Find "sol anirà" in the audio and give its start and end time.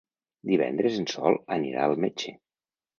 1.13-1.87